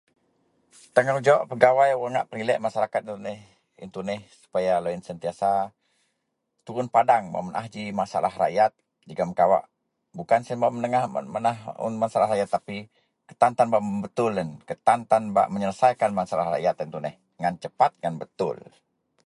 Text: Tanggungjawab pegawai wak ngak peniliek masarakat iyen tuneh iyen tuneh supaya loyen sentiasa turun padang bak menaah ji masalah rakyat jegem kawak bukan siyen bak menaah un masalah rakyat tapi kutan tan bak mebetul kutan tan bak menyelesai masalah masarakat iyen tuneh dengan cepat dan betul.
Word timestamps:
Tanggungjawab 0.95 1.43
pegawai 1.51 1.89
wak 2.01 2.09
ngak 2.13 2.27
peniliek 2.29 2.59
masarakat 2.65 3.01
iyen 3.03 3.13
tuneh 3.15 3.39
iyen 3.77 3.89
tuneh 3.95 4.19
supaya 4.41 4.73
loyen 4.83 5.01
sentiasa 5.07 5.51
turun 6.65 6.87
padang 6.95 7.23
bak 7.33 7.43
menaah 7.45 7.67
ji 7.73 7.83
masalah 8.01 8.33
rakyat 8.41 8.71
jegem 9.07 9.31
kawak 9.39 9.63
bukan 10.17 10.41
siyen 10.45 10.59
bak 10.63 10.71
menaah 11.35 11.57
un 11.87 11.93
masalah 12.03 12.29
rakyat 12.31 12.49
tapi 12.55 12.77
kutan 13.29 13.51
tan 13.57 13.67
bak 13.73 13.81
mebetul 13.89 14.31
kutan 14.69 14.99
tan 15.09 15.23
bak 15.35 15.47
menyelesai 15.53 15.93
masalah 15.93 16.15
masarakat 16.19 16.57
iyen 16.63 16.89
tuneh 16.93 17.13
dengan 17.37 17.53
cepat 17.63 17.91
dan 18.03 18.13
betul. 18.21 18.57